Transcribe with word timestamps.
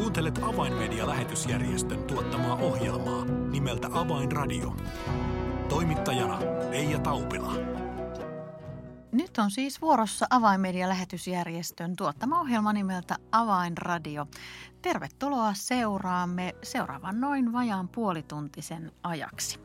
Kuuntelet 0.00 0.38
Avainmedia-lähetysjärjestön 0.42 2.04
tuottamaa 2.04 2.54
ohjelmaa 2.54 3.24
nimeltä 3.24 3.88
Avainradio. 3.92 4.76
Toimittajana 5.68 6.38
Leija 6.70 6.98
Taupila. 6.98 7.52
Nyt 9.12 9.38
on 9.38 9.50
siis 9.50 9.80
vuorossa 9.80 10.26
Avainmedia-lähetysjärjestön 10.30 11.96
tuottama 11.96 12.40
ohjelma 12.40 12.72
nimeltä 12.72 13.16
Avainradio. 13.32 14.26
Tervetuloa 14.82 15.54
seuraamme 15.54 16.54
seuraavan 16.62 17.20
noin 17.20 17.52
vajaan 17.52 17.88
puolituntisen 17.88 18.92
ajaksi. 19.02 19.60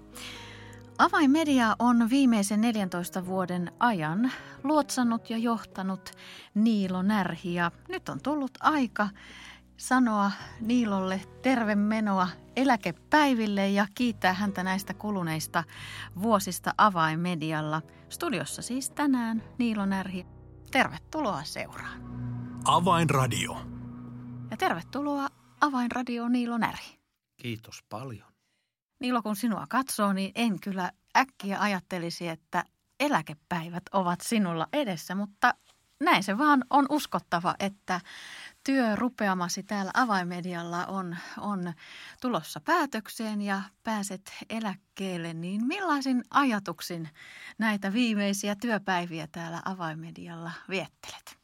Avainmedia 0.97 1.75
on 1.79 2.09
viimeisen 2.09 2.61
14 2.61 3.25
vuoden 3.25 3.71
ajan 3.79 4.31
luotsannut 4.63 5.29
ja 5.29 5.37
johtanut 5.37 6.11
Niilo 6.53 7.01
Närhi 7.01 7.53
ja 7.53 7.71
nyt 7.89 8.09
on 8.09 8.19
tullut 8.23 8.51
aika 8.59 9.09
sanoa 9.77 10.31
Niilolle 10.61 11.21
tervemenoa 11.41 12.27
eläkepäiville 12.55 13.69
ja 13.69 13.87
kiittää 13.95 14.33
häntä 14.33 14.63
näistä 14.63 14.93
kuluneista 14.93 15.63
vuosista 16.21 16.73
avainmedialla. 16.77 17.81
Studiossa 18.09 18.61
siis 18.61 18.89
tänään 18.89 19.43
Niilo 19.57 19.85
Närhi. 19.85 20.25
Tervetuloa 20.71 21.43
seuraan. 21.43 22.01
Avainradio. 22.65 23.57
Ja 24.51 24.57
tervetuloa 24.57 25.27
Avainradio 25.61 26.27
Niilo 26.27 26.57
Närhi. 26.57 26.99
Kiitos 27.41 27.83
paljon. 27.89 28.31
Niilo, 28.99 29.21
kun 29.21 29.35
sinua 29.35 29.65
katsoo, 29.69 30.13
niin 30.13 30.31
en 30.35 30.59
kyllä 30.59 30.91
äkkiä 31.17 31.59
ajattelisi, 31.59 32.27
että 32.27 32.63
eläkepäivät 32.99 33.83
ovat 33.93 34.21
sinulla 34.21 34.67
edessä, 34.73 35.15
mutta 35.15 35.53
näin 35.99 36.23
se 36.23 36.37
vaan 36.37 36.65
on 36.69 36.85
uskottava, 36.89 37.55
että 37.59 38.01
työ 38.65 38.95
rupeamasi 38.95 39.63
täällä 39.63 39.91
avaimedialla 39.93 40.85
on, 40.85 41.17
on 41.37 41.73
tulossa 42.21 42.59
päätökseen 42.59 43.41
ja 43.41 43.61
pääset 43.83 44.33
eläkkeelle, 44.49 45.33
niin 45.33 45.65
millaisin 45.65 46.23
ajatuksin 46.29 47.09
näitä 47.57 47.93
viimeisiä 47.93 48.55
työpäiviä 48.55 49.27
täällä 49.31 49.61
avaimedialla 49.65 50.51
viettelet? 50.69 51.37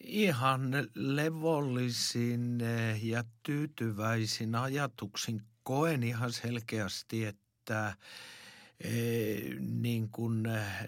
Ihan 0.00 0.70
levollisin 0.94 2.60
ja 3.02 3.24
tyytyväisin 3.42 4.54
ajatuksin 4.54 5.42
koen 5.62 6.02
ihan 6.02 6.32
selkeästi, 6.32 7.24
että 7.24 7.96
e, 8.80 8.90
niin 9.60 10.08
kuin 10.10 10.42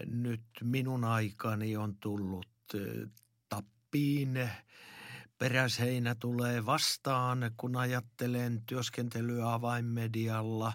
nyt 0.05 0.41
minun 0.63 1.03
aikani 1.03 1.77
on 1.77 1.95
tullut 1.95 2.47
e, 2.73 2.77
tappiin, 3.49 4.49
peräseinä 5.39 6.15
tulee 6.15 6.65
vastaan, 6.65 7.51
kun 7.57 7.75
ajattelen 7.75 8.61
työskentelyä 8.65 9.53
avainmedialla. 9.53 10.73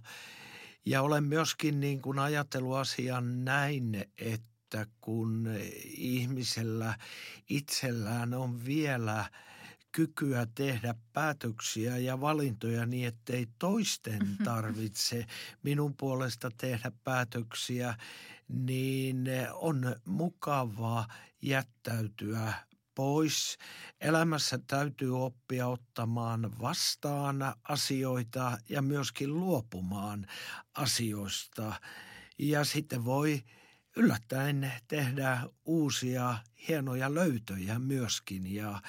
Ja 0.86 1.02
olen 1.02 1.24
myöskin 1.24 1.80
niin 1.80 2.02
kuin 2.02 2.18
ajatellut 2.18 2.76
asian 2.76 3.44
näin, 3.44 4.04
että 4.18 4.86
kun 5.00 5.48
ihmisellä 5.96 6.94
itsellään 7.48 8.34
on 8.34 8.64
vielä– 8.64 9.24
kykyä 9.94 10.46
tehdä 10.54 10.94
päätöksiä 11.12 11.96
ja 11.96 12.20
valintoja 12.20 12.86
niin, 12.86 13.08
ettei 13.08 13.46
toisten 13.58 14.18
mm-hmm. 14.18 14.44
tarvitse 14.44 15.26
minun 15.62 15.94
puolesta 15.96 16.50
tehdä 16.56 16.92
päätöksiä, 17.04 17.94
niin 18.48 19.24
on 19.52 19.96
mukavaa 20.04 21.08
jättäytyä 21.42 22.54
pois. 22.94 23.58
Elämässä 24.00 24.58
täytyy 24.66 25.24
oppia 25.24 25.66
ottamaan 25.66 26.60
vastaan 26.60 27.36
asioita 27.62 28.58
ja 28.68 28.82
myöskin 28.82 29.34
luopumaan 29.34 30.26
asioista. 30.74 31.72
Ja 32.38 32.64
sitten 32.64 33.04
voi 33.04 33.42
yllättäen 33.96 34.72
tehdä 34.88 35.40
uusia 35.64 36.38
hienoja 36.68 37.14
löytöjä 37.14 37.78
myöskin. 37.78 38.54
Ja 38.54 38.82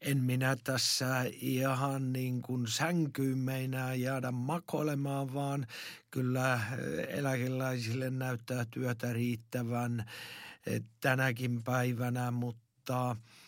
en 0.00 0.22
minä 0.22 0.56
tässä 0.64 1.24
ihan 1.32 2.12
niin 2.12 2.42
kuin 2.42 2.66
sänkyyn 2.66 3.38
meinaa 3.38 3.94
jäädä 3.94 4.30
makoilemaan, 4.30 5.34
vaan 5.34 5.66
kyllä 6.10 6.60
eläkeläisille 7.08 8.10
näyttää 8.10 8.64
työtä 8.70 9.12
riittävän 9.12 10.04
tänäkin 11.00 11.62
päivänä, 11.62 12.30
mutta 12.30 13.10
eh, 13.10 13.45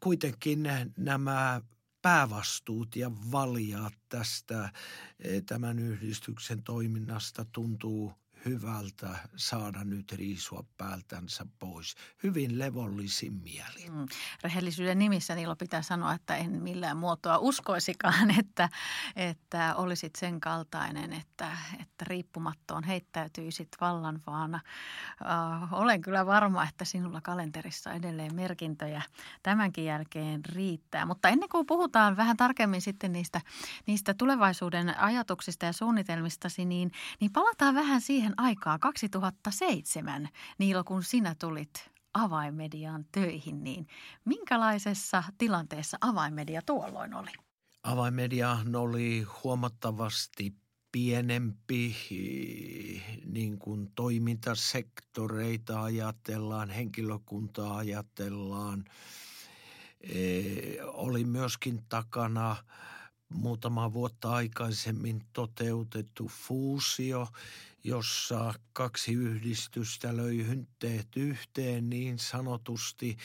kuitenkin 0.00 0.68
nämä 0.96 1.60
päävastuut 2.02 2.96
ja 2.96 3.10
valjat 3.32 3.94
tästä 4.08 4.72
eh, 5.18 5.42
tämän 5.46 5.78
yhdistyksen 5.78 6.62
toiminnasta 6.62 7.46
tuntuu– 7.52 8.12
hyvältä 8.44 9.18
saada 9.36 9.84
nyt 9.84 10.12
riisua 10.12 10.64
päältänsä 10.76 11.46
pois. 11.58 11.94
Hyvin 12.22 12.58
levollisin 12.58 13.32
mieli. 13.32 13.90
Mm. 13.90 14.06
Rehellisyyden 14.42 14.98
nimissä 14.98 15.34
Niilo 15.34 15.56
pitää 15.56 15.82
sanoa, 15.82 16.14
että 16.14 16.36
en 16.36 16.62
millään 16.62 16.96
muotoa 16.96 17.38
uskoisikaan, 17.38 18.30
että, 18.40 18.68
että 19.16 19.74
olisit 19.74 20.16
sen 20.16 20.40
kaltainen, 20.40 21.12
että, 21.12 21.56
että 21.80 22.04
riippumattoon 22.04 22.84
heittäytyisit 22.84 23.68
vallan, 23.80 24.22
vaan 24.26 24.54
äh, 24.54 25.74
olen 25.74 26.00
kyllä 26.00 26.26
varma, 26.26 26.68
että 26.68 26.84
sinulla 26.84 27.20
kalenterissa 27.20 27.92
edelleen 27.92 28.34
merkintöjä 28.34 29.02
tämänkin 29.42 29.84
jälkeen 29.84 30.44
riittää. 30.44 31.06
Mutta 31.06 31.28
ennen 31.28 31.48
kuin 31.48 31.66
puhutaan 31.66 32.16
vähän 32.16 32.36
tarkemmin 32.36 32.82
sitten 32.82 33.12
niistä, 33.12 33.40
niistä 33.86 34.14
tulevaisuuden 34.14 34.98
ajatuksista 34.98 35.66
ja 35.66 35.72
suunnitelmistasi, 35.72 36.64
niin, 36.64 36.92
niin 37.20 37.32
palataan 37.32 37.74
vähän 37.74 38.00
siihen 38.00 38.33
aikaa 38.36 38.78
2007, 38.78 40.28
Niilo, 40.58 40.84
kun 40.84 41.02
sinä 41.02 41.34
tulit 41.38 41.90
avainmediaan 42.14 43.04
töihin, 43.12 43.64
niin 43.64 43.86
minkälaisessa 44.24 45.22
tilanteessa 45.38 45.98
avainmedia 46.00 46.62
tuolloin 46.66 47.14
oli? 47.14 47.30
Avainmedia 47.82 48.58
oli 48.74 49.26
huomattavasti 49.44 50.54
pienempi, 50.92 51.96
niin 53.26 53.58
kuin 53.58 53.92
toimintasektoreita 53.94 55.82
ajatellaan, 55.82 56.70
henkilökuntaa 56.70 57.76
ajatellaan. 57.76 58.84
E, 60.00 60.42
oli 60.82 61.24
myöskin 61.24 61.84
takana 61.88 62.56
muutama 63.28 63.92
vuotta 63.92 64.32
aikaisemmin 64.32 65.22
toteutettu 65.32 66.30
fuusio, 66.46 67.28
jossa 67.84 68.54
kaksi 68.72 69.12
yhdistystä 69.12 70.16
löi 70.16 70.46
hynteet 70.46 71.08
yhteen 71.16 71.90
niin 71.90 72.18
sanotusti 72.18 73.16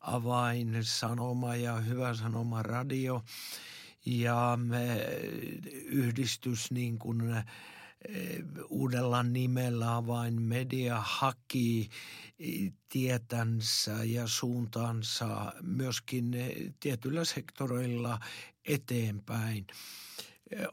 avain 0.00 0.78
sanoma 0.82 1.56
ja 1.56 1.76
hyvä 1.76 2.14
sanoma 2.14 2.62
radio. 2.62 3.22
Ja 4.06 4.58
yhdistys 5.84 6.70
niin 6.70 6.98
kuin 6.98 7.20
uudella 8.68 9.22
nimellä 9.22 9.96
avain 9.96 10.42
media 10.42 11.02
haki 11.06 11.88
tietänsä 12.88 14.04
ja 14.04 14.26
suuntaansa 14.26 15.52
myöskin 15.62 16.36
tietyillä 16.80 17.24
sektoreilla 17.24 18.18
eteenpäin. 18.64 19.66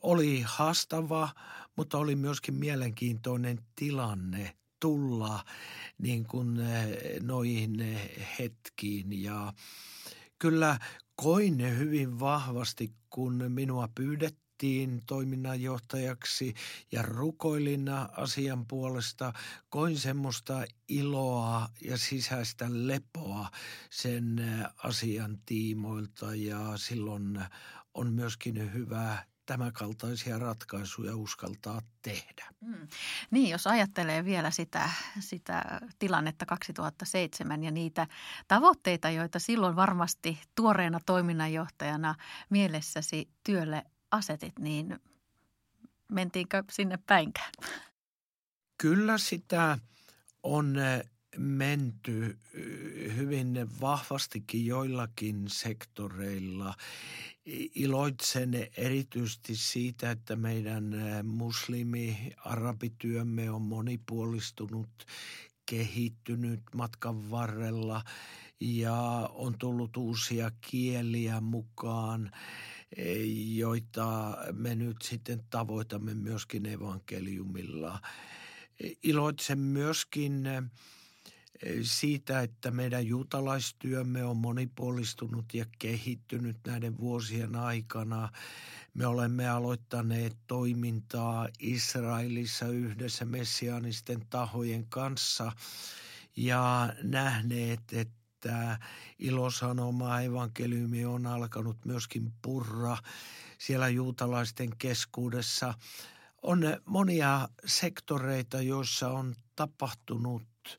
Oli 0.02 0.44
haastava, 0.46 1.30
mutta 1.76 1.98
oli 1.98 2.16
myöskin 2.16 2.54
mielenkiintoinen 2.54 3.60
tilanne 3.76 4.56
tulla 4.80 5.46
niin 5.98 6.28
kuin 6.28 6.60
noihin 7.22 8.00
hetkiin 8.40 9.24
ja 9.24 9.54
kyllä 10.40 10.80
koin 11.16 11.78
hyvin 11.78 12.20
vahvasti, 12.20 12.94
kun 13.10 13.44
minua 13.48 13.90
pyydettiin 13.96 15.02
toiminnanjohtajaksi 15.06 16.54
ja 16.92 17.02
rukoilin 17.02 17.90
asian 18.18 18.66
puolesta. 18.68 19.34
Koin 19.70 20.00
semmoista 20.00 20.66
iloa 20.90 21.70
ja 21.82 21.98
sisäistä 21.98 22.66
lepoa 22.70 23.50
sen 23.90 24.36
asian 24.84 25.40
tiimoilta 25.46 26.36
ja 26.36 26.78
silloin 26.78 27.40
on 27.94 28.14
myöskin 28.14 28.74
hyvä 28.74 29.26
tämänkaltaisia 29.46 30.40
ratkaisuja 30.40 31.16
uskaltaa 31.16 31.82
tehdä. 32.02 32.46
Mm. 32.62 32.88
Niin, 33.32 33.50
jos 33.50 33.68
ajattelee 33.68 34.26
vielä 34.26 34.52
sitä, 34.52 34.90
sitä 35.20 35.82
tilannetta 36.00 36.46
2007 36.46 37.64
ja 37.64 37.72
niitä 37.72 38.08
tavoitteita, 38.48 39.10
joita 39.10 39.40
silloin 39.40 39.76
varmasti 39.76 40.42
tuoreena 40.56 41.00
toiminnanjohtajana 41.06 42.16
mielessäsi 42.50 43.30
työlle 43.44 43.84
asetit, 44.12 44.60
niin 44.60 45.00
mentiinkö 46.12 46.64
sinne 46.72 47.00
päinkään? 47.08 47.52
Kyllä 48.78 49.18
sitä 49.18 49.78
on 50.44 50.76
menty 51.38 52.38
hyvin 53.16 53.70
vahvastikin 53.82 54.66
joillakin 54.66 55.46
sektoreilla. 55.48 56.74
Iloitsen 57.76 58.68
erityisesti 58.78 59.56
siitä, 59.56 60.12
että 60.12 60.36
meidän 60.36 60.96
muslimi-arabityömme 61.24 63.52
on 63.52 63.62
monipuolistunut, 63.62 64.90
kehittynyt 65.66 66.62
matkan 66.76 67.32
varrella 67.32 68.04
ja 68.60 69.30
on 69.34 69.58
tullut 69.58 69.98
uusia 69.98 70.52
kieliä 70.62 71.42
mukaan 71.42 72.32
joita 73.56 74.38
me 74.52 74.76
nyt 74.76 75.02
sitten 75.02 75.44
tavoitamme 75.50 76.14
myöskin 76.14 76.66
evankeliumilla. 76.66 78.00
Iloitsen 79.04 79.60
myöskin 79.60 80.44
siitä, 81.82 82.42
että 82.42 82.72
meidän 82.72 83.08
juutalaistyömme 83.08 84.24
on 84.24 84.38
monipuolistunut 84.38 85.54
ja 85.54 85.66
kehittynyt 85.80 86.58
näiden 86.68 86.98
vuosien 86.98 87.56
aikana. 87.56 88.30
Me 88.94 89.08
olemme 89.08 89.50
aloittaneet 89.50 90.38
toimintaa 90.48 91.48
Israelissa 91.60 92.68
yhdessä 92.68 93.26
messiaanisten 93.26 94.26
tahojen 94.30 94.86
kanssa 94.90 95.52
ja 96.36 96.94
nähneet, 97.04 97.82
että 97.94 98.26
että 98.46 98.78
ilosanoma 99.20 100.22
evankeliumi 100.22 101.06
on 101.06 101.28
alkanut 101.28 101.86
myöskin 101.86 102.34
purra 102.42 102.98
siellä 103.58 103.90
juutalaisten 103.90 104.78
keskuudessa. 104.78 105.74
On 106.42 106.62
monia 106.86 107.50
sektoreita, 107.66 108.62
joissa 108.62 109.10
on 109.10 109.36
tapahtunut 109.56 110.78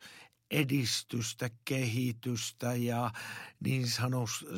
edistystä, 0.50 1.50
kehitystä 1.64 2.74
ja 2.74 3.10
niin 3.60 3.86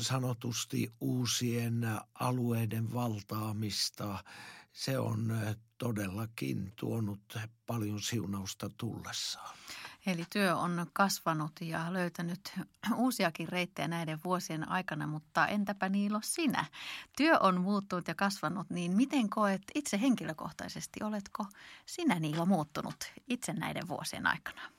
sanotusti 0.01 0.93
uusien 1.01 1.87
alueiden 2.15 2.93
valtaamista. 2.95 4.25
Se 4.73 4.99
on 4.99 5.39
todellakin 5.79 6.73
tuonut 6.77 7.39
paljon 7.67 8.01
siunausta 8.01 8.71
tullessaan. 8.77 9.57
Eli 10.07 10.25
työ 10.33 10.57
on 10.57 10.87
kasvanut 10.93 11.53
ja 11.61 11.93
löytänyt 11.93 12.41
uusiakin 12.97 13.49
reittejä 13.49 13.89
näiden 13.89 14.21
vuosien 14.25 14.69
aikana, 14.69 15.07
mutta 15.07 15.47
entäpä 15.47 15.89
Niilo 15.89 16.21
sinä? 16.23 16.65
Työ 17.17 17.39
on 17.39 17.61
muuttunut 17.61 18.09
ja 18.09 18.15
kasvanut, 18.15 18.71
niin 18.71 18.93
miten 18.93 19.31
koet 19.31 19.63
itse 19.75 20.01
henkilökohtaisesti? 20.01 21.03
Oletko 21.03 21.47
sinä 21.87 22.21
Niilo 22.21 22.47
muuttunut 22.47 23.13
itse 23.29 23.53
näiden 23.53 23.89
vuosien 23.89 24.27
aikana? 24.27 24.78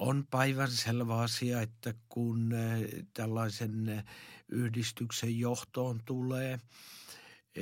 On 0.00 0.26
päivän 0.30 0.70
selvä 0.70 1.18
asia, 1.18 1.60
että 1.60 1.94
kun 2.08 2.52
eh, 2.52 3.04
tällaisen 3.14 3.88
eh, 3.88 4.04
yhdistyksen 4.48 5.38
johtoon 5.38 6.00
tulee 6.04 6.60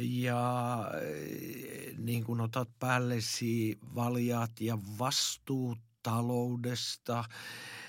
ja 0.02 0.84
eh, 1.02 1.96
niin 1.96 2.24
kuin 2.24 2.40
otat 2.40 2.68
päällesi 2.78 3.78
valjaat 3.94 4.60
ja 4.60 4.78
vastuut 4.98 5.78
taloudesta, 6.02 7.24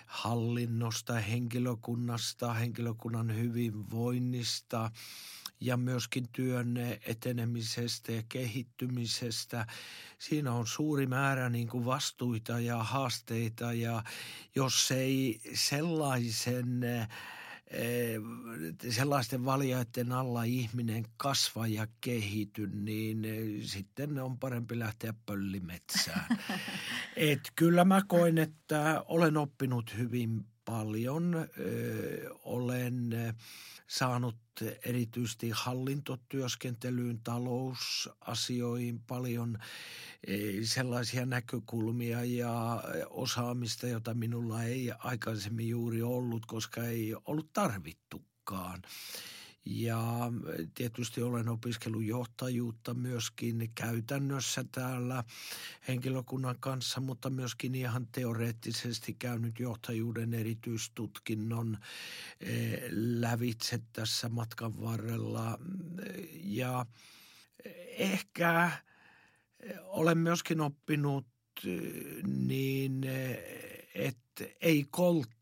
hallinnosta, 0.06 1.14
henkilökunnasta, 1.14 2.54
henkilökunnan 2.54 3.36
hyvinvoinnista 3.36 4.92
ja 5.62 5.78
myöskin 5.78 6.30
työn 6.32 6.78
etenemisestä 7.06 8.12
ja 8.12 8.24
kehittymisestä. 8.30 9.66
Siinä 10.20 10.54
on 10.54 10.68
suuri 10.68 11.08
määrä 11.08 11.50
niin 11.50 11.68
kuin 11.68 11.86
vastuita 11.86 12.60
ja 12.60 12.84
haasteita 12.84 13.74
ja 13.74 14.04
jos 14.56 14.92
ei 14.92 15.42
sellaisen 15.54 16.82
Eh, 17.72 18.20
sellaisten 18.90 19.46
valjaiden 19.46 20.12
alla 20.12 20.44
ihminen 20.44 21.06
kasva 21.18 21.68
ja 21.68 21.88
kehity, 22.02 22.68
niin 22.68 23.28
sitten 23.64 24.20
on 24.20 24.40
parempi 24.40 24.80
lähteä 24.80 25.14
pöllimetsään. 25.26 26.38
Et 27.16 27.40
kyllä 27.56 27.86
mä 27.86 28.02
koen, 28.08 28.38
että 28.38 29.04
olen 29.08 29.38
oppinut 29.38 29.98
hyvin 29.98 30.46
paljon. 30.70 31.36
olen 32.44 33.10
saanut 33.88 34.36
erityisesti 34.86 35.50
hallintotyöskentelyyn, 35.54 37.20
talousasioihin 37.24 39.00
paljon 39.00 39.58
sellaisia 40.64 41.26
näkökulmia 41.26 42.24
ja 42.24 42.84
osaamista, 43.10 43.88
jota 43.88 44.14
minulla 44.14 44.64
ei 44.64 44.92
aikaisemmin 45.00 45.70
juuri 45.70 46.02
ollut, 46.02 46.46
koska 46.46 46.84
ei 46.84 47.16
ollut 47.26 47.54
tarvittukaan. 47.54 48.82
Ja 49.66 50.32
tietysti 50.76 51.22
olen 51.22 51.50
opiskellut 51.50 52.04
johtajuutta 52.04 52.94
myöskin 52.94 53.72
käytännössä 53.76 54.66
täällä 54.72 55.24
henkilökunnan 55.88 56.56
kanssa, 56.60 57.02
mutta 57.02 57.30
myöskin 57.30 57.76
ihan 57.76 58.08
teoreettisesti 58.12 59.14
käynyt 59.14 59.60
johtajuuden 59.60 60.34
erityistutkinnon 60.34 61.78
lävitse 62.92 63.80
tässä 63.94 64.30
matkan 64.30 64.82
varrella. 64.82 65.60
Ja 66.44 66.86
ehkä 67.98 68.72
olen 69.84 70.18
myöskin 70.18 70.62
oppinut 70.62 71.28
niin, 72.28 73.04
että 73.96 74.46
ei 74.62 74.86
kolt 74.92 75.39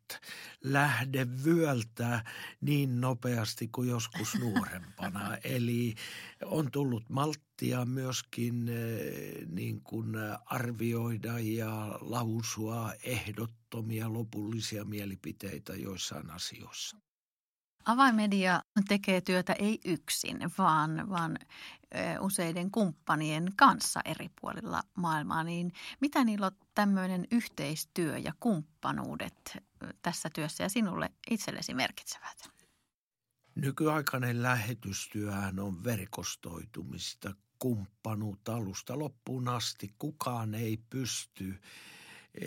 lähde 0.64 1.28
vyöltä 1.46 2.24
niin 2.62 3.02
nopeasti 3.02 3.68
kuin 3.68 3.90
joskus 3.90 4.36
nuorempana. 4.40 5.38
Eli 5.56 5.96
on 6.46 6.72
tullut 6.72 7.10
malttia 7.10 7.86
myöskin 7.86 8.70
eh, 8.70 9.48
niin 9.48 9.82
kuin 9.82 10.16
arvioida 10.46 11.40
ja 11.40 12.00
lausua 12.02 12.94
ehdottomia 13.04 14.14
lopullisia 14.14 14.86
mielipiteitä 14.86 15.76
joissain 15.76 16.32
asioissa. 16.32 16.98
Avainmedia 17.88 18.62
tekee 18.88 19.22
työtä 19.22 19.54
ei 19.54 19.80
yksin, 19.86 20.38
vaan, 20.58 21.10
vaan 21.10 21.38
useiden 22.20 22.72
kumppanien 22.72 23.48
kanssa 23.56 24.02
eri 24.06 24.30
puolilla 24.42 24.84
maailmaa. 24.98 25.44
Niin 25.44 25.72
mitä 26.02 26.24
niillä 26.24 26.46
on 26.46 26.67
tämmöinen 26.78 27.28
yhteistyö 27.32 28.18
ja 28.18 28.34
kumppanuudet 28.40 29.58
tässä 30.02 30.30
työssä 30.34 30.64
ja 30.64 30.70
sinulle 30.70 31.10
itsellesi 31.30 31.74
merkitsevät? 31.74 32.50
Nykyaikainen 33.56 34.44
lähetystyöhän 34.44 35.60
on 35.60 35.84
verkostoitumista, 35.84 37.34
kumppanuutta 37.60 38.56
alusta 38.56 39.00
loppuun 39.00 39.48
asti. 39.48 39.96
Kukaan 39.98 40.56
ei 40.56 40.78
pysty 40.90 41.62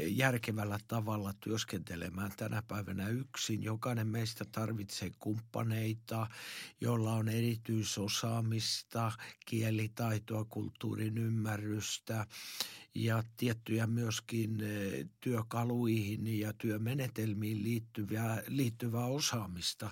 järkevällä 0.07 0.79
tavalla 0.89 1.33
työskentelemään 1.41 2.33
tänä 2.37 2.63
päivänä 2.69 3.09
yksin. 3.09 3.63
Jokainen 3.63 4.07
meistä 4.07 4.45
tarvitsee 4.53 5.11
kumppaneita, 5.19 6.27
joilla 6.81 7.13
on 7.13 7.29
erityisosaamista, 7.29 9.13
kielitaitoa, 9.47 10.45
kulttuurin 10.45 11.19
ymmärrystä 11.19 12.27
ja 12.95 13.23
tiettyjä 13.37 13.87
myöskin 13.87 14.61
e, 14.61 15.07
työkaluihin 15.21 16.41
ja 16.41 16.53
työmenetelmiin 16.53 17.63
liittyvää, 17.63 18.43
liittyvää 18.49 19.07
osaamista. 19.07 19.91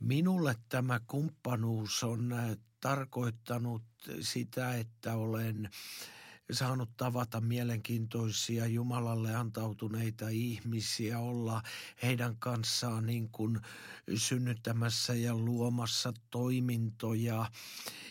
Minulle 0.00 0.56
tämä 0.68 1.00
kumppanuus 1.06 2.02
on 2.02 2.32
e, 2.32 2.56
tarkoittanut 2.80 3.82
sitä, 4.20 4.74
että 4.74 5.14
olen– 5.14 5.68
saanut 6.50 6.90
tavata 6.96 7.40
mielenkiintoisia 7.40 8.66
Jumalalle 8.66 9.34
antautuneita 9.34 10.28
ihmisiä, 10.28 11.18
olla 11.18 11.62
heidän 12.02 12.36
kanssaan 12.36 13.06
niin 13.06 13.28
kuin 13.28 13.60
synnyttämässä 14.16 15.14
ja 15.14 15.36
luomassa 15.36 16.12
toimintoja, 16.30 17.46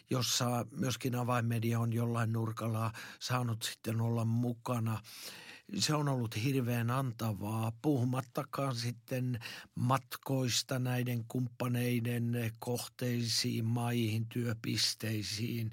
jossa 0.09 0.65
myöskin 0.71 1.15
avainmedia 1.15 1.79
on 1.79 1.93
jollain 1.93 2.33
nurkalla 2.33 2.91
saanut 3.19 3.63
sitten 3.63 4.01
olla 4.01 4.25
mukana. 4.25 5.01
Se 5.75 5.95
on 5.95 6.09
ollut 6.09 6.43
hirveän 6.43 6.91
antavaa, 6.91 7.71
puhumattakaan 7.81 8.75
sitten 8.75 9.39
matkoista 9.75 10.79
näiden 10.79 11.25
kumppaneiden 11.27 12.53
kohteisiin, 12.59 13.65
maihin, 13.65 14.25
työpisteisiin 14.25 15.71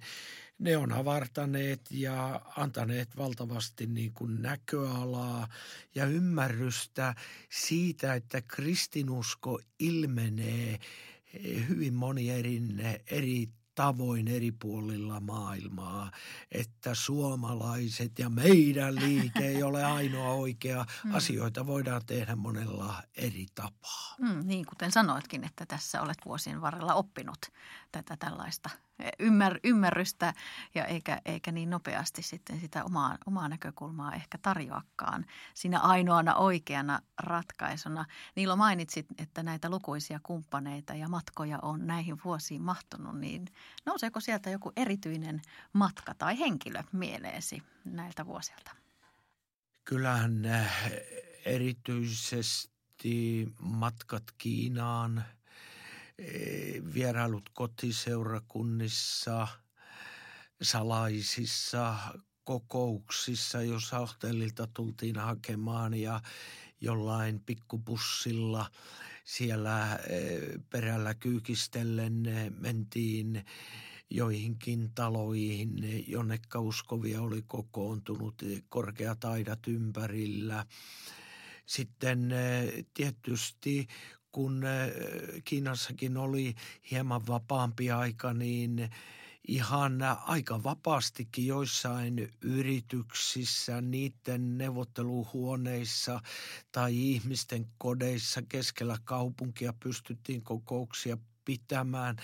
ne 0.58 0.76
on 0.76 0.92
avartaneet 0.92 1.80
ja 1.90 2.40
antaneet 2.56 3.16
valtavasti 3.16 3.86
niin 3.86 4.12
kuin 4.12 4.42
näköalaa 4.42 5.48
ja 5.94 6.06
ymmärrystä 6.06 7.14
siitä, 7.50 8.14
että 8.14 8.42
kristinusko 8.42 9.60
ilmenee 9.78 10.78
hyvin 11.68 11.94
moni 11.94 12.30
eri, 12.30 12.62
eri 13.10 13.48
tavoin 13.74 14.28
eri 14.28 14.52
puolilla 14.52 15.20
maailmaa, 15.20 16.10
että 16.52 16.94
suomalaiset 16.94 18.18
ja 18.18 18.28
meidän 18.28 18.94
liike 18.94 19.46
ei 19.46 19.62
ole 19.62 19.84
ainoa 19.84 20.28
oikea. 20.32 20.86
Mm. 21.04 21.14
Asioita 21.14 21.66
voidaan 21.66 22.02
tehdä 22.06 22.36
monella 22.36 23.02
eri 23.16 23.46
tapaa. 23.54 24.14
Mm, 24.20 24.46
niin 24.46 24.66
kuten 24.66 24.92
sanoitkin, 24.92 25.44
että 25.44 25.66
tässä 25.66 26.02
olet 26.02 26.18
vuosien 26.24 26.60
varrella 26.60 26.94
oppinut 26.94 27.38
tätä 27.92 28.16
tällaista 28.16 28.70
ymmär, 29.18 29.58
ymmärrystä 29.64 30.34
ja 30.74 30.84
eikä, 30.84 31.20
eikä 31.24 31.52
niin 31.52 31.70
nopeasti 31.70 32.22
sitten 32.22 32.60
sitä 32.60 32.84
omaa, 32.84 33.18
omaa 33.26 33.48
näkökulmaa 33.48 34.14
ehkä 34.14 34.38
tarjoakaan 34.38 35.26
siinä 35.54 35.80
ainoana 35.80 36.34
oikeana 36.34 37.00
ratkaisuna. 37.22 38.04
Niilo 38.36 38.56
mainitsit, 38.56 39.06
että 39.18 39.42
näitä 39.42 39.70
lukuisia 39.70 40.20
kumppaneita 40.22 40.94
ja 40.94 41.08
matkoja 41.08 41.58
on 41.62 41.86
näihin 41.86 42.16
vuosiin 42.24 42.62
mahtunut, 42.62 43.18
niin 43.18 43.46
nouseeko 43.86 44.20
sieltä 44.20 44.50
joku 44.50 44.72
erityinen 44.76 45.40
matka 45.72 46.14
tai 46.14 46.38
henkilö 46.38 46.82
mieleesi 46.92 47.62
näiltä 47.84 48.26
vuosilta? 48.26 48.70
Kyllähän 49.84 50.46
äh, 50.46 50.90
erityisesti 51.44 53.48
matkat 53.60 54.24
Kiinaan– 54.38 55.24
vierailut 56.94 57.50
kotiseurakunnissa, 57.52 59.48
salaisissa 60.62 61.96
kokouksissa, 62.44 63.62
jos 63.62 63.92
hotellilta 63.92 64.68
tultiin 64.74 65.16
hakemaan 65.16 65.94
ja 65.94 66.20
jollain 66.80 67.40
pikkupussilla 67.40 68.70
siellä 69.24 69.98
eh, 70.08 70.40
perällä 70.70 71.14
kyykistellen 71.14 72.22
mentiin 72.58 73.44
joihinkin 74.10 74.90
taloihin, 74.94 76.04
jonnekka 76.06 76.60
uskovia 76.60 77.22
oli 77.22 77.44
kokoontunut, 77.46 78.42
korkeat 78.68 79.24
aidat 79.24 79.66
ympärillä. 79.66 80.66
Sitten 81.66 82.32
eh, 82.32 82.84
tietysti 82.94 83.86
kun 84.38 84.62
Kiinassakin 85.44 86.16
oli 86.16 86.54
hieman 86.90 87.26
vapaampi 87.26 87.90
aika, 87.90 88.34
niin 88.34 88.90
ihan 89.48 89.98
aika 90.26 90.62
vapaastikin 90.64 91.46
joissain 91.46 92.32
yrityksissä, 92.42 93.80
niiden 93.80 94.58
neuvotteluhuoneissa 94.58 96.20
tai 96.72 96.96
ihmisten 96.96 97.66
kodeissa 97.78 98.42
keskellä 98.42 98.98
kaupunkia 99.04 99.72
pystyttiin 99.82 100.42
kokouksia 100.42 101.18
pitämään 101.44 102.16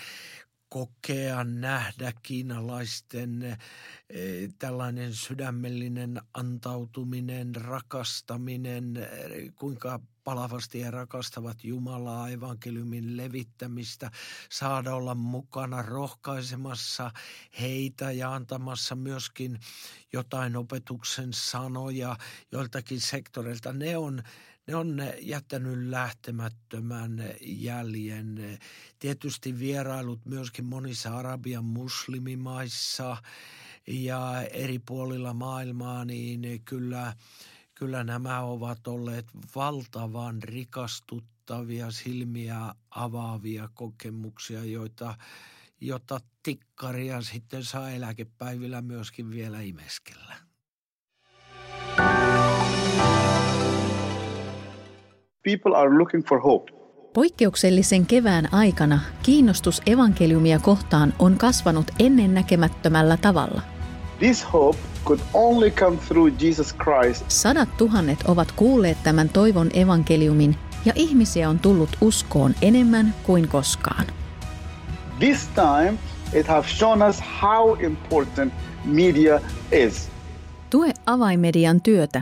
kokea, 0.69 1.43
nähdä 1.43 2.13
kiinalaisten 2.23 3.43
eh, 3.43 4.49
tällainen 4.59 5.13
sydämellinen 5.13 6.21
antautuminen, 6.33 7.55
rakastaminen, 7.55 8.97
eh, 8.97 9.53
kuinka 9.55 9.99
palavasti 10.25 10.83
he 10.83 10.91
rakastavat 10.91 11.63
Jumalaa, 11.63 12.29
evankeliumin 12.29 13.17
levittämistä, 13.17 14.11
saada 14.51 14.95
olla 14.95 15.15
mukana 15.15 15.81
rohkaisemassa 15.81 17.11
heitä 17.61 18.11
ja 18.11 18.33
antamassa 18.33 18.95
myöskin 18.95 19.59
jotain 20.13 20.55
opetuksen 20.55 21.33
sanoja 21.33 22.17
joiltakin 22.51 23.01
sektoreilta. 23.01 23.73
Ne 23.73 23.97
on, 23.97 24.23
ne 24.67 24.75
on 24.75 24.97
jättänyt 25.21 25.89
lähtemättömän 25.89 27.23
jäljen. 27.41 28.59
Tietysti 28.99 29.59
vierailut 29.59 30.25
myöskin 30.25 30.65
monissa 30.65 31.17
Arabian 31.17 31.65
muslimimaissa 31.65 33.17
ja 33.87 34.41
eri 34.41 34.79
puolilla 34.79 35.33
maailmaa, 35.33 36.05
niin 36.05 36.61
kyllä– 36.65 37.13
kyllä 37.75 38.03
nämä 38.03 38.41
ovat 38.41 38.87
olleet 38.87 39.25
valtavan 39.55 40.43
rikastuttavia, 40.43 41.91
silmiä 41.91 42.75
avaavia 42.89 43.69
kokemuksia, 43.73 44.63
joita, 44.63 45.17
jota 45.81 46.19
tikkaria 46.43 47.21
sitten 47.21 47.63
saa 47.63 47.89
eläkepäivillä 47.89 48.81
myöskin 48.81 49.31
vielä 49.31 49.61
imeskellä. 49.61 50.44
People 55.45 55.75
are 55.75 55.97
looking 55.97 56.23
for 56.23 56.39
hope. 56.39 56.71
Poikkeuksellisen 57.13 58.05
kevään 58.05 58.53
aikana 58.53 58.99
kiinnostus 59.23 59.81
evankeliumia 59.85 60.59
kohtaan 60.59 61.13
on 61.19 61.37
kasvanut 61.37 61.91
ennennäkemättömällä 61.99 63.17
tavalla. 63.17 63.61
This 64.19 64.53
hope 64.53 64.77
could 65.03 65.19
only 65.33 65.71
come 65.71 65.97
through 66.07 66.43
Jesus 66.43 66.75
Christ. 66.75 67.25
Sadat 67.27 67.77
tuhannet 67.77 68.19
ovat 68.27 68.51
kuulleet 68.51 68.97
tämän 69.03 69.29
toivon 69.29 69.69
evankeliumin 69.73 70.55
ja 70.85 70.93
ihmisiä 70.95 71.49
on 71.49 71.59
tullut 71.59 71.89
uskoon 72.01 72.55
enemmän 72.61 73.13
kuin 73.23 73.47
koskaan. 73.47 74.05
This 75.19 75.47
time 75.47 75.93
it 76.33 76.47
has 76.47 76.65
shown 76.77 77.01
us 77.09 77.23
how 77.41 77.83
important 77.83 78.53
media 78.85 79.39
is. 79.71 80.09
Tue 80.69 80.93
avaimedian 81.05 81.81
työtä 81.81 82.21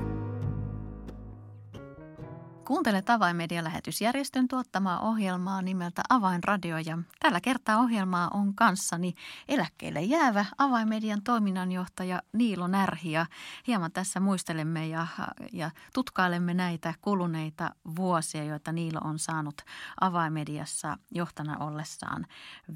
Kuuntelet 2.71 3.09
Avainmedia-lähetysjärjestön 3.09 4.47
tuottamaa 4.47 4.99
ohjelmaa 4.99 5.61
nimeltä 5.61 6.01
Avainradio 6.09 6.77
ja 6.77 6.97
tällä 7.19 7.41
kertaa 7.41 7.77
ohjelmaa 7.77 8.29
on 8.33 8.55
kanssani 8.55 9.13
eläkkeelle 9.47 10.01
jäävä 10.01 10.45
Avainmedian 10.57 11.23
toiminnanjohtaja 11.23 12.21
Niilo 12.33 12.67
Närhi 12.67 13.11
ja 13.11 13.25
hieman 13.67 13.91
tässä 13.91 14.19
muistelemme 14.19 14.87
ja, 14.87 15.07
ja 15.53 15.71
tutkailemme 15.93 16.53
näitä 16.53 16.93
kuluneita 17.01 17.75
vuosia, 17.95 18.43
joita 18.43 18.71
Niilo 18.71 18.99
on 19.03 19.19
saanut 19.19 19.61
Avainmediassa 20.01 20.97
johtana 21.15 21.57
ollessaan 21.57 22.25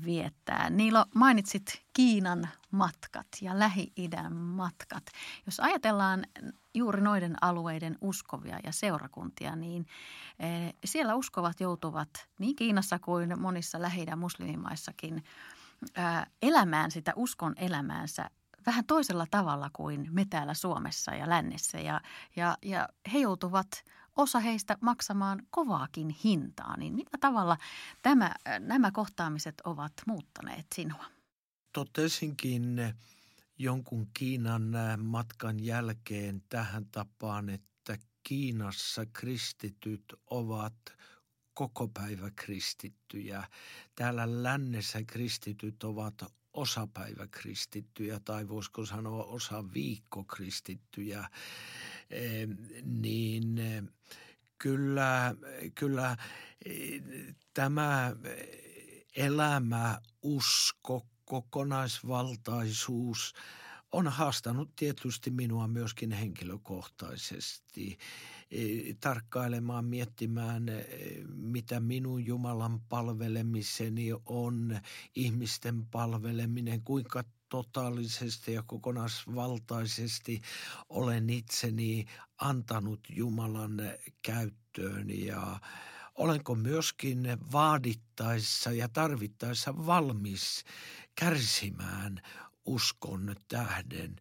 viettää. 0.06 0.70
Niilo, 0.70 1.06
mainitsit 1.16 1.86
Kiinan 1.94 2.48
matkat 2.72 3.28
ja 3.42 3.60
Lähi-idän 3.60 4.36
matkat. 4.36 5.04
Jos 5.46 5.60
ajatellaan 5.60 6.24
juuri 6.74 7.02
noiden 7.02 7.36
alueiden 7.42 7.98
uskovia 8.02 8.60
ja 8.64 8.72
seurakuntia, 8.72 9.56
niin 9.56 9.86
eh, 10.40 10.74
siellä 10.86 11.16
uskovat 11.16 11.60
joutuvat 11.60 12.10
niin 12.40 12.56
Kiinassa 12.56 13.00
kuin 13.00 13.42
monissa 13.42 13.82
lähi 13.82 14.06
muslimimaissakin 14.16 15.24
eh, 15.96 16.04
elämään 16.42 16.92
sitä 16.92 17.14
uskon 17.16 17.54
elämäänsä 17.58 18.30
vähän 18.66 18.86
toisella 18.86 19.26
tavalla 19.32 19.70
kuin 19.74 20.08
me 20.12 20.26
täällä 20.30 20.54
Suomessa 20.54 21.16
ja 21.16 21.30
lännessä. 21.30 21.80
Ja, 21.80 22.02
ja, 22.36 22.58
ja 22.62 22.90
he 23.14 23.20
joutuvat 23.20 23.68
osa 24.16 24.40
heistä 24.40 24.78
maksamaan 24.82 25.42
kovaakin 25.50 26.10
hintaa. 26.24 26.78
Niin 26.78 26.94
millä 26.94 27.18
tavalla 27.20 27.58
tämä, 28.02 28.32
nämä 28.60 28.92
kohtaamiset 28.92 29.62
ovat 29.66 29.94
muuttaneet 30.08 30.66
sinua? 30.76 31.15
Totesinkin 31.76 32.94
jonkun 33.58 34.08
Kiinan 34.14 34.72
matkan 34.98 35.64
jälkeen 35.64 36.44
tähän 36.50 36.86
tapaan, 36.92 37.50
että 37.50 37.98
Kiinassa 38.24 39.06
kristityt 39.06 40.04
ovat 40.30 40.74
koko 41.54 41.88
päivä 41.88 42.32
kristittyjä. 42.36 43.44
Täällä 43.96 44.44
lännessä 44.44 45.04
kristityt 45.08 45.84
ovat 45.84 46.14
osapäivä 46.54 47.28
kristittyjä 47.28 48.20
tai 48.20 48.48
voisiko 48.48 48.86
sanoa 48.86 49.24
osa 49.24 49.64
viikko 49.74 50.24
kristittyjä, 50.24 51.30
niin 52.84 53.60
kyllä, 54.58 55.36
kyllä 55.76 56.18
tämä 57.54 58.16
elämä, 59.16 60.02
usko, 60.22 61.06
kokonaisvaltaisuus 61.26 63.34
on 63.92 64.08
haastanut 64.08 64.76
tietysti 64.76 65.32
minua 65.32 65.68
myöskin 65.68 66.12
henkilökohtaisesti 66.12 67.98
e, 68.52 68.58
tarkkailemaan, 69.00 69.86
miettimään, 69.86 70.70
e, 70.70 70.86
mitä 71.36 71.80
minun 71.80 72.26
Jumalan 72.26 72.80
palvelemiseni 72.90 74.10
on, 74.26 74.80
ihmisten 75.16 75.86
palveleminen, 75.86 76.82
kuinka 76.82 77.24
totaalisesti 77.50 78.54
ja 78.54 78.64
kokonaisvaltaisesti 78.68 80.42
olen 80.90 81.30
itseni 81.30 82.06
antanut 82.38 83.00
Jumalan 83.10 83.78
käyttöön 84.22 85.10
ja 85.10 85.60
olenko 86.16 86.56
myöskin 86.56 87.38
vaadittaessa 87.52 88.72
ja 88.72 88.90
tarvittaessa 88.90 89.86
valmis 89.86 90.64
kärsimään 91.16 92.22
uskon 92.66 93.36
tähden? 93.48 94.16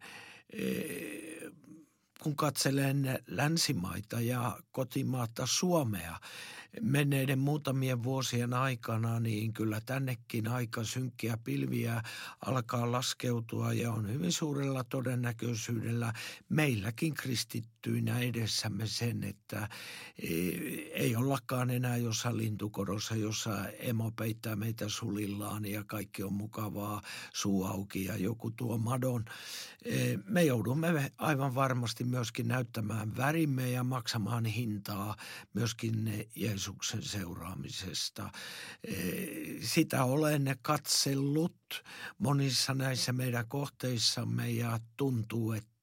Kun 2.21 2.35
katselen 2.35 3.19
länsimaita 3.27 4.21
ja 4.21 4.59
kotimaata 4.71 5.45
Suomea 5.45 6.19
menneiden 6.81 7.39
muutamien 7.39 8.03
vuosien 8.03 8.53
aikana, 8.53 9.19
niin 9.19 9.53
kyllä 9.53 9.81
tännekin 9.85 10.47
aika 10.47 10.83
synkkiä 10.83 11.37
pilviä 11.37 12.01
alkaa 12.45 12.91
laskeutua 12.91 13.73
ja 13.73 13.91
on 13.91 14.13
hyvin 14.13 14.31
suurella 14.31 14.83
todennäköisyydellä 14.83 16.13
meilläkin 16.49 17.13
kristittyinä 17.13 18.19
edessämme 18.19 18.87
sen, 18.87 19.23
että 19.23 19.69
e, 20.19 20.27
ei 20.93 21.15
ollakaan 21.15 21.69
enää 21.69 21.97
jossain 21.97 22.37
lintukorossa, 22.37 23.15
jossa 23.15 23.69
emo 23.69 24.11
peittää 24.11 24.55
meitä 24.55 24.89
sulillaan 24.89 25.65
ja 25.65 25.83
kaikki 25.83 26.23
on 26.23 26.33
mukavaa, 26.33 27.01
suu 27.33 27.65
auki 27.65 28.05
ja 28.05 28.17
joku 28.17 28.51
tuo 28.51 28.77
madon. 28.77 29.25
E, 29.85 30.17
me 30.25 30.43
joudumme 30.43 31.11
aivan 31.17 31.55
varmasti 31.55 32.03
myöskin 32.03 32.47
näyttämään 32.47 33.17
värimme 33.17 33.69
ja 33.69 33.83
maksamaan 33.83 34.45
hintaa 34.45 35.15
myöskin 35.53 36.27
Jeesuksen 36.35 36.64
seuraamisesta. 37.01 38.29
E, 38.83 38.93
sitä 39.61 40.03
olen 40.03 40.55
katsellut 40.61 41.83
monissa 42.17 42.73
näissä 42.73 43.13
meidän 43.13 43.47
kohteissamme 43.47 44.49
ja 44.49 44.79
tuntuu, 44.97 45.51
että 45.51 45.74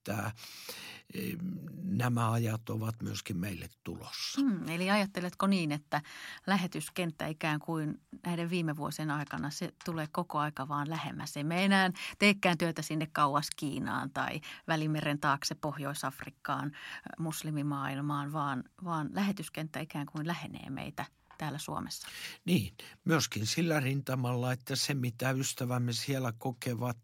nämä 1.82 2.32
ajat 2.32 2.71
ovat 2.71 3.02
myöskin 3.02 3.37
meille 3.37 3.68
tulossa. 3.85 4.40
Hmm, 4.40 4.68
eli 4.68 4.90
ajatteletko 4.90 5.47
niin, 5.47 5.73
että 5.73 6.02
lähetyskenttä 6.47 7.26
ikään 7.26 7.61
kuin 7.61 8.00
näiden 8.26 8.50
viime 8.50 8.76
vuosien 8.76 9.11
aikana 9.11 9.50
se 9.50 9.73
tulee 9.85 10.06
koko 10.12 10.38
aika 10.38 10.68
vaan 10.68 10.90
lähemmäs? 10.90 11.37
Ei 11.37 11.44
me 11.44 11.64
enää 11.64 11.90
teekään 12.18 12.59
työtä 12.59 12.82
sinne 12.82 13.09
kauas 13.12 13.49
Kiinaan 13.56 14.11
tai 14.11 14.40
Välimeren 14.68 15.21
taakse 15.21 15.54
Pohjois-Afrikkaan, 15.54 16.73
muslimimaailmaan, 17.18 18.32
vaan, 18.32 18.64
vaan 18.85 19.11
lähetyskenttä 19.12 19.80
ikään 19.80 20.06
kuin 20.06 20.26
lähenee 20.26 20.71
meitä– 20.71 21.04
täällä 21.43 21.59
Suomessa. 21.59 22.09
Niin, 22.45 22.75
myöskin 23.05 23.47
sillä 23.47 23.81
rintamalla, 23.81 24.53
että 24.53 24.77
se 24.77 24.95
mitä 24.95 25.31
ystävämme 25.31 25.93
siellä 25.93 26.33
kokevat, 26.39 26.99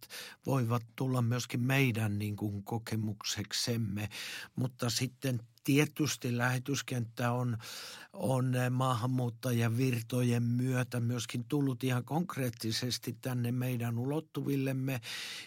voivat 0.47 0.83
tulla 0.97 1.23
myöskin 1.23 1.61
meidän 1.61 2.19
niin 2.19 2.37
kuin 2.37 2.63
kokemukseksemme, 2.63 4.09
mutta 4.57 4.91
sitten 4.91 5.41
tietysti 5.65 6.37
lähetyskenttä 6.37 7.33
on, 7.33 7.59
on 8.13 8.53
maahanmuuttajavirtojen 8.71 10.43
myötä 10.43 11.01
myöskin 11.01 11.45
tullut 11.45 11.85
ihan 11.85 12.05
konkreettisesti 12.05 13.19
tänne 13.21 13.53
meidän 13.53 13.99
ulottuvillemme 13.99 15.01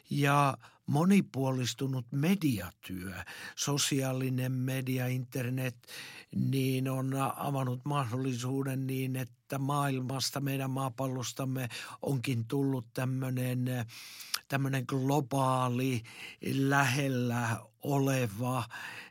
ja 0.09 0.57
monipuolistunut 0.85 2.05
mediatyö, 2.11 3.13
sosiaalinen 3.55 4.51
media, 4.51 5.07
internet, 5.07 5.75
niin 6.35 6.89
on 6.89 7.13
avannut 7.35 7.85
mahdollisuuden 7.85 8.87
niin, 8.87 9.15
että 9.15 9.57
maailmasta, 9.57 10.39
meidän 10.39 10.71
maapallostamme 10.71 11.69
onkin 12.01 12.47
tullut 12.47 12.85
tämmöinen 12.93 13.65
tämmöinen 14.51 14.83
globaali, 14.87 16.03
lähellä 16.53 17.59
oleva, 17.81 18.67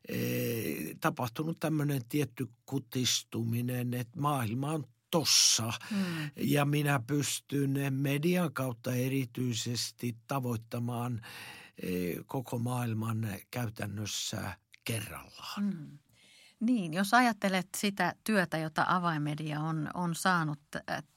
eh, 0.08 0.96
tapahtunut 1.00 1.60
tämmöinen 1.60 2.02
tietty 2.08 2.48
kutistuminen, 2.66 3.94
että 3.94 4.20
maailma 4.20 4.70
on 4.70 4.84
tossa. 5.10 5.72
Mm. 5.90 6.30
Ja 6.36 6.64
minä 6.64 7.00
pystyn 7.06 7.74
median 7.90 8.52
kautta 8.52 8.94
erityisesti 8.94 10.16
tavoittamaan 10.26 11.20
koko 12.26 12.58
maailman 12.58 13.28
käytännössä 13.50 14.56
kerrallaan. 14.84 15.64
Mm. 15.64 15.98
Niin, 16.60 16.94
jos 16.94 17.14
ajattelet 17.14 17.68
sitä 17.76 18.14
työtä, 18.24 18.58
jota 18.58 18.84
avaimedia 18.88 19.60
on, 19.60 19.90
on 19.94 20.14
saanut 20.14 20.60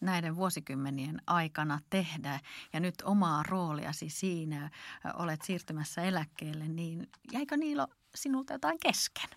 näiden 0.02 0.36
vuosikymmenien 0.36 1.22
aikana 1.28 1.80
tehdä 1.90 2.40
ja 2.74 2.80
nyt 2.80 2.96
omaa 3.04 3.44
rooliasi 3.44 4.10
siinä 4.10 4.70
olet 5.14 5.42
siirtymässä 5.42 6.02
eläkkeelle, 6.02 6.68
niin 6.68 7.08
jäikö 7.32 7.58
Niilo 7.58 7.88
sinulta 8.16 8.54
jotain 8.54 8.80
kesken? 8.80 9.30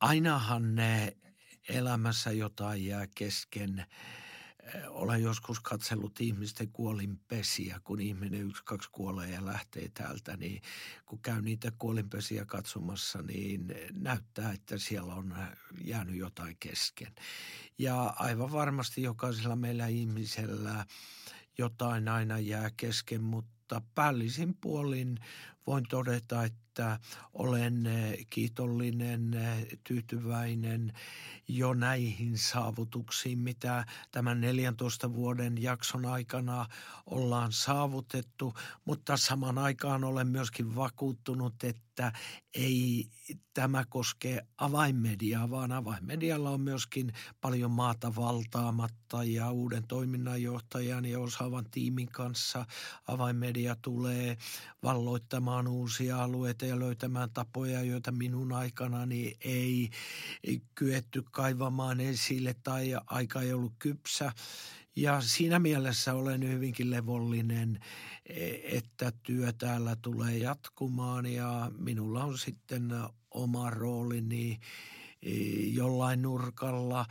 Ainahan 0.00 0.74
ne 0.74 1.16
elämässä 1.68 2.32
jotain 2.32 2.86
jää 2.86 3.06
kesken 3.14 3.86
olen 4.88 5.22
joskus 5.22 5.60
katsellut 5.60 6.20
ihmisten 6.20 6.68
kuolinpesiä, 6.72 7.80
kun 7.84 8.00
ihminen 8.00 8.40
yksi, 8.40 8.62
kaksi 8.64 8.88
kuolee 8.92 9.30
ja 9.30 9.46
lähtee 9.46 9.90
täältä, 9.94 10.36
niin 10.36 10.62
kun 11.06 11.18
käy 11.22 11.42
niitä 11.42 11.72
kuolinpesiä 11.78 12.44
katsomassa, 12.44 13.22
niin 13.22 13.74
näyttää, 13.92 14.52
että 14.52 14.78
siellä 14.78 15.14
on 15.14 15.34
jäänyt 15.84 16.16
jotain 16.16 16.56
kesken. 16.60 17.12
Ja 17.78 18.14
aivan 18.16 18.52
varmasti 18.52 19.02
jokaisella 19.02 19.56
meillä 19.56 19.86
ihmisellä 19.86 20.86
jotain 21.58 22.08
aina 22.08 22.38
jää 22.38 22.70
kesken, 22.76 23.22
mutta 23.22 23.82
päällisin 23.94 24.54
puolin 24.60 25.18
voin 25.66 25.84
todeta, 25.88 26.44
että 26.44 26.98
olen 27.32 27.88
kiitollinen, 28.30 29.30
tyytyväinen 29.84 30.92
jo 31.48 31.74
näihin 31.74 32.38
saavutuksiin, 32.38 33.38
mitä 33.38 33.86
tämän 34.10 34.40
14 34.40 35.14
vuoden 35.14 35.62
jakson 35.62 36.06
aikana 36.06 36.66
ollaan 37.06 37.52
saavutettu, 37.52 38.54
mutta 38.84 39.16
saman 39.16 39.58
aikaan 39.58 40.04
olen 40.04 40.26
myöskin 40.26 40.76
vakuuttunut, 40.76 41.64
että 41.64 42.12
ei 42.54 43.08
tämä 43.54 43.84
koske 43.88 44.46
avainmediaa, 44.58 45.50
vaan 45.50 45.72
avainmedialla 45.72 46.50
on 46.50 46.60
myöskin 46.60 47.12
paljon 47.40 47.70
maata 47.70 48.16
valtaamatta 48.16 49.24
ja 49.24 49.50
uuden 49.50 49.86
toiminnanjohtajan 49.86 51.04
ja 51.04 51.20
osaavan 51.20 51.70
tiimin 51.70 52.08
kanssa 52.08 52.66
avainmedia 53.08 53.76
tulee 53.82 54.36
valloittamaan 54.82 55.51
uusia 55.68 56.22
alueita 56.22 56.66
ja 56.66 56.78
löytämään 56.78 57.30
tapoja, 57.30 57.82
joita 57.82 58.12
minun 58.12 58.52
aikanani 58.52 59.36
ei 59.40 59.90
kyetty 60.74 61.24
kaivamaan 61.30 62.00
esille 62.00 62.54
tai 62.62 62.92
aika 63.06 63.42
ei 63.42 63.52
ollut 63.52 63.72
kypsä. 63.78 64.32
Ja 64.96 65.20
siinä 65.20 65.58
mielessä 65.58 66.14
olen 66.14 66.48
hyvinkin 66.48 66.90
levollinen, 66.90 67.80
että 68.62 69.12
työ 69.22 69.52
täällä 69.52 69.96
tulee 69.96 70.38
jatkumaan 70.38 71.26
ja 71.26 71.70
minulla 71.78 72.24
on 72.24 72.38
sitten 72.38 72.92
oma 73.30 73.70
roolini 73.70 74.60
jollain 75.72 76.22
nurkalla, 76.22 77.06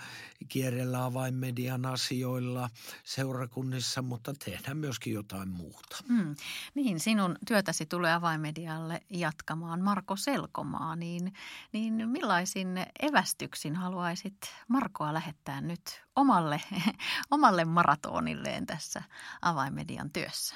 kierrellä 0.47 1.05
avainmedian 1.05 1.85
asioilla 1.85 2.69
seurakunnissa, 3.03 4.01
mutta 4.01 4.33
tehdään 4.45 4.77
myöskin 4.77 5.13
jotain 5.13 5.49
muuta. 5.49 5.97
Hmm. 6.07 6.35
Niin, 6.75 6.99
sinun 6.99 7.35
työtäsi 7.47 7.85
tulee 7.85 8.13
avainmedialle 8.13 9.01
jatkamaan 9.09 9.81
Marko 9.81 10.15
Selkomaa, 10.15 10.95
niin, 10.95 11.33
niin 11.73 12.09
millaisin 12.09 12.67
evästyksin 12.99 13.75
haluaisit 13.75 14.37
Markoa 14.67 15.13
lähettää 15.13 15.61
nyt 15.61 16.01
omalle, 16.15 16.61
omalle 17.31 17.65
maratonilleen 17.65 18.65
tässä 18.65 19.03
avainmedian 19.41 20.09
työssä? 20.09 20.55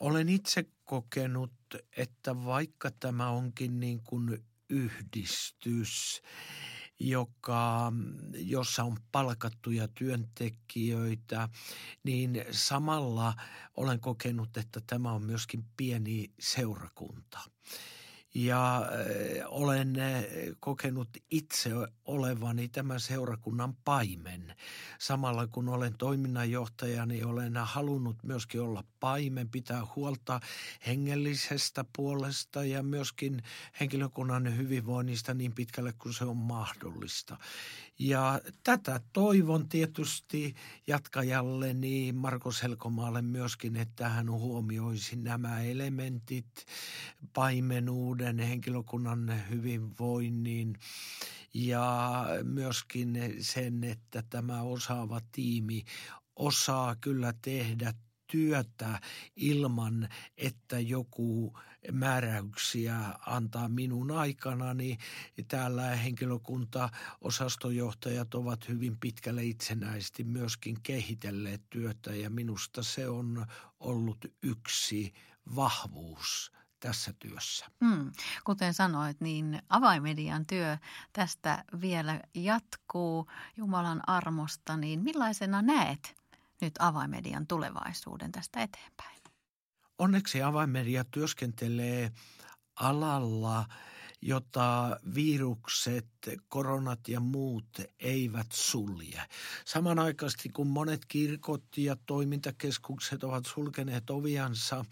Olen 0.00 0.28
itse 0.28 0.64
kokenut, 0.84 1.52
että 1.96 2.44
vaikka 2.44 2.90
tämä 2.90 3.30
onkin 3.30 3.80
niin 3.80 4.00
kuin 4.00 4.44
yhdistys, 4.70 6.22
joka, 7.00 7.92
jossa 8.34 8.84
on 8.84 8.96
palkattuja 9.12 9.88
työntekijöitä, 9.88 11.48
niin 12.04 12.44
samalla 12.50 13.34
olen 13.76 14.00
kokenut, 14.00 14.56
että 14.56 14.80
tämä 14.86 15.12
on 15.12 15.22
myöskin 15.22 15.64
pieni 15.76 16.32
seurakunta. 16.40 17.40
Ja 18.38 18.76
äh, 18.76 19.44
olen 19.46 19.98
äh, 19.98 20.24
kokenut 20.60 21.08
itse 21.30 21.70
olevani 22.04 22.68
tämän 22.68 23.00
seurakunnan 23.00 23.76
paimen. 23.84 24.54
Samalla 24.98 25.46
kun 25.46 25.68
olen 25.68 25.94
toiminnanjohtaja, 25.98 27.06
niin 27.06 27.26
olen 27.26 27.56
halunnut 27.56 28.16
myöskin 28.22 28.60
olla 28.60 28.84
paimen, 29.00 29.48
pitää 29.48 29.82
huolta 29.96 30.40
hengellisestä 30.86 31.84
puolesta 31.96 32.64
ja 32.64 32.82
myöskin 32.82 33.42
henkilökunnan 33.80 34.56
hyvinvoinnista 34.56 35.34
niin 35.34 35.52
pitkälle 35.52 35.92
kuin 35.92 36.14
se 36.14 36.24
on 36.24 36.36
mahdollista. 36.36 37.36
Ja 37.98 38.40
tätä 38.64 39.00
toivon 39.12 39.68
tietysti 39.68 40.54
jatkajalleni 40.86 42.12
Marko 42.12 42.52
Selkomaalle 42.52 43.22
myöskin, 43.22 43.76
että 43.76 44.08
hän 44.08 44.30
huomioisi 44.30 45.16
nämä 45.16 45.62
elementit 45.62 46.66
paimenuuden, 47.32 48.25
henkilökunnan 48.34 49.42
hyvinvoinnin 49.50 50.78
ja 51.54 52.24
myöskin 52.42 53.36
sen, 53.40 53.84
että 53.84 54.22
tämä 54.30 54.62
osaava 54.62 55.20
tiimi 55.32 55.84
osaa 56.36 56.96
kyllä 56.96 57.34
tehdä 57.42 57.94
työtä 58.26 59.00
ilman, 59.36 60.08
että 60.36 60.80
joku 60.80 61.58
määräyksiä 61.92 62.98
antaa 63.26 63.68
minun 63.68 64.10
aikanani. 64.10 64.98
Täällä 65.48 65.96
henkilökunta, 65.96 66.88
osastojohtajat 67.20 68.34
ovat 68.34 68.68
hyvin 68.68 68.96
pitkälle 69.00 69.44
itsenäisesti 69.44 70.24
myöskin 70.24 70.76
kehitelleet 70.82 71.62
työtä 71.70 72.14
ja 72.14 72.30
minusta 72.30 72.82
se 72.82 73.08
on 73.08 73.46
ollut 73.80 74.24
yksi 74.42 75.12
vahvuus 75.56 76.52
tässä 76.86 77.12
työssä. 77.18 77.66
Mm, 77.80 78.12
kuten 78.44 78.74
sanoit, 78.74 79.20
niin 79.20 79.62
avaimedian 79.68 80.46
työ 80.46 80.78
tästä 81.12 81.64
vielä 81.80 82.20
jatkuu 82.34 83.30
Jumalan 83.56 84.00
armosta, 84.06 84.76
niin 84.76 85.00
millaisena 85.00 85.62
näet 85.62 86.16
nyt 86.60 86.72
avaimedian 86.78 87.46
tulevaisuuden 87.46 88.32
tästä 88.32 88.60
eteenpäin? 88.60 89.22
Onneksi 89.98 90.42
avainmedia 90.42 91.04
työskentelee 91.04 92.12
alalla, 92.80 93.66
jota 94.26 95.00
virukset, 95.14 96.06
koronat 96.48 97.08
ja 97.08 97.20
muut 97.20 97.80
eivät 97.98 98.46
sulje. 98.52 99.22
Samanaikaisesti 99.64 100.48
kun 100.48 100.66
monet 100.66 101.04
kirkot 101.08 101.64
ja 101.76 101.96
toimintakeskukset 102.06 103.24
ovat 103.24 103.46
sulkeneet 103.46 104.10
oviansa 104.10 104.84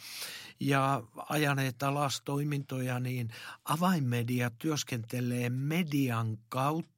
ja 0.61 1.03
ajaneet 1.29 1.83
alas 1.83 2.23
toimintoja, 2.25 3.01
niin 3.01 3.31
avainmedia 3.64 4.51
työskentelee 4.51 5.51
median 5.51 6.38
kautta 6.49 6.93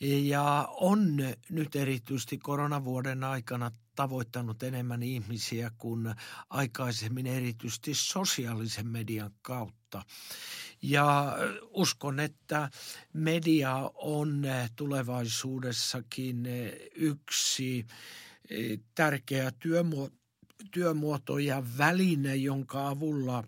ja 0.00 0.68
on 0.70 1.16
nyt 1.50 1.76
erityisesti 1.76 2.38
koronavuoden 2.38 3.24
aikana 3.24 3.70
tavoittanut 3.96 4.62
enemmän 4.62 5.02
ihmisiä 5.02 5.70
kuin 5.78 6.14
aikaisemmin 6.50 7.26
erityisesti 7.26 7.94
sosiaalisen 7.94 8.86
median 8.86 9.30
kautta. 9.42 10.02
Ja 10.82 11.36
uskon, 11.70 12.20
että 12.20 12.70
media 13.12 13.90
on 13.94 14.42
tulevaisuudessakin 14.76 16.46
yksi 16.94 17.86
tärkeä 18.94 19.52
työmuoto 20.70 21.38
ja 21.38 21.62
väline, 21.78 22.36
jonka 22.36 22.88
avulla 22.88 23.44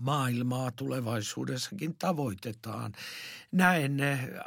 maailmaa 0.00 0.70
tulevaisuudessakin 0.70 1.96
tavoitetaan 1.98 2.92
näen 3.52 3.98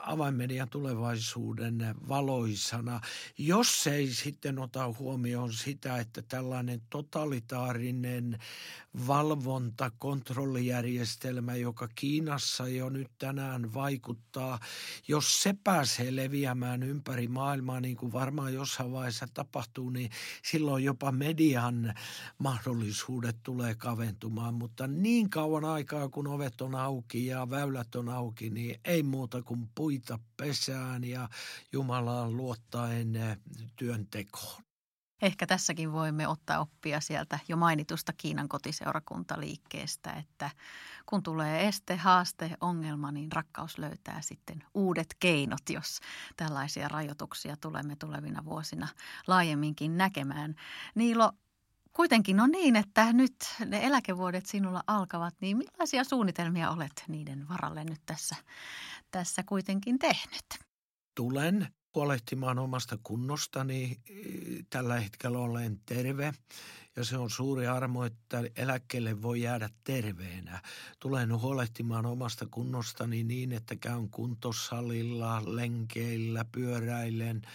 avainmedian 0.01 0.69
tulevaisuuden 0.69 1.95
valoisana, 2.07 3.01
jos 3.37 3.87
ei 3.87 4.07
sitten 4.07 4.59
ota 4.59 4.93
huomioon 4.99 5.53
sitä, 5.53 5.97
että 5.97 6.21
tällainen 6.21 6.81
totalitaarinen 6.89 8.39
valvonta, 9.07 9.91
kontrollijärjestelmä, 9.97 11.55
joka 11.55 11.87
Kiinassa 11.95 12.67
jo 12.67 12.89
nyt 12.89 13.11
tänään 13.17 13.73
vaikuttaa, 13.73 14.59
jos 15.07 15.43
se 15.43 15.55
pääsee 15.63 16.15
leviämään 16.15 16.83
ympäri 16.83 17.27
maailmaa, 17.27 17.79
niin 17.79 17.97
kuin 17.97 18.11
varmaan 18.11 18.53
jossain 18.53 18.91
vaiheessa 18.91 19.27
tapahtuu, 19.33 19.89
niin 19.89 20.09
silloin 20.43 20.83
jopa 20.83 21.11
median 21.11 21.93
mahdollisuudet 22.37 23.37
tulee 23.43 23.75
kaventumaan. 23.75 24.53
Mutta 24.53 24.87
niin 24.87 25.29
kauan 25.29 25.42
aikaa, 25.71 26.09
kun 26.09 26.27
ovet 26.27 26.61
on 26.61 26.75
auki 26.75 27.25
ja 27.25 27.49
väylät 27.49 27.95
on 27.95 28.09
auki, 28.09 28.49
niin 28.49 28.79
ei 28.85 29.03
muuta 29.03 29.41
kuin 29.41 29.69
puita 29.75 30.19
pesään 30.37 31.03
ja 31.03 31.29
Jumalaan 31.71 32.37
luottaen 32.37 33.15
eh, 33.15 33.37
työntekoon. 33.75 34.63
Ehkä 35.23 35.47
tässäkin 35.47 35.91
voimme 35.91 36.27
ottaa 36.27 36.59
oppia 36.59 36.99
sieltä 36.99 37.39
jo 37.47 37.57
mainitusta 37.57 38.13
Kiinan 38.17 38.49
kotiseurakuntaliikkeestä, 38.49 40.11
että 40.11 40.49
kun 41.05 41.23
tulee 41.23 41.67
este, 41.67 41.95
haaste, 41.95 42.57
ongelma, 42.61 43.11
niin 43.11 43.31
rakkaus 43.31 43.77
löytää 43.77 44.21
sitten 44.21 44.63
uudet 44.73 45.15
keinot, 45.19 45.69
jos 45.69 45.99
tällaisia 46.37 46.87
rajoituksia 46.87 47.57
tulemme 47.57 47.95
tulevina 47.95 48.45
vuosina 48.45 48.87
laajemminkin 49.27 49.97
näkemään. 49.97 50.55
Niilo, 50.95 51.31
kuitenkin 51.93 52.39
on 52.39 52.51
niin, 52.51 52.75
että 52.75 53.13
nyt 53.13 53.35
ne 53.65 53.85
eläkevuodet 53.85 54.45
sinulla 54.45 54.83
alkavat, 54.87 55.35
niin 55.41 55.57
millaisia 55.57 56.03
suunnitelmia 56.03 56.71
olet 56.71 57.03
niiden 57.07 57.49
varalle 57.49 57.83
nyt 57.83 58.01
tässä, 58.05 58.35
tässä 59.11 59.43
kuitenkin 59.43 59.99
tehnyt? 59.99 60.45
Tulen 61.15 61.67
huolehtimaan 61.95 62.59
omasta 62.59 62.97
kunnostani. 63.03 63.99
Tällä 64.69 64.99
hetkellä 64.99 65.39
olen 65.39 65.79
terve 65.85 66.33
ja 66.95 67.05
se 67.05 67.17
on 67.17 67.29
suuri 67.29 67.67
armo, 67.67 68.05
että 68.05 68.43
eläkkeelle 68.55 69.21
voi 69.21 69.41
jäädä 69.41 69.69
terveenä. 69.83 70.61
Tulen 70.99 71.39
huolehtimaan 71.39 72.05
omasta 72.05 72.45
kunnostani 72.51 73.23
niin, 73.23 73.51
että 73.51 73.75
käyn 73.75 74.09
kuntosalilla, 74.09 75.41
lenkeillä, 75.45 76.45
pyöräilen– 76.51 77.41